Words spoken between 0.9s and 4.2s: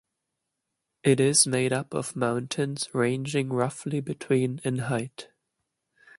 It is made up of mountains ranging roughly